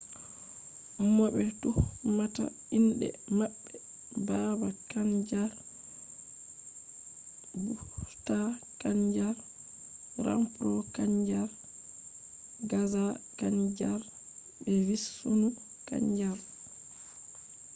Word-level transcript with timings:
mo 1.15 1.25
be 1.33 1.43
tuhmata 1.61 2.45
inde 2.77 3.07
mabbe 3.37 3.73
baba 4.27 4.69
kanjar 4.91 5.51
bhutha 7.63 8.39
kanjar 8.81 9.35
rampro 10.25 10.71
kanjar 10.95 11.49
gaza 12.71 13.05
kanjar 13.39 14.01
be 14.61 14.71
vishnu 14.87 15.47
kanjar 15.87 16.37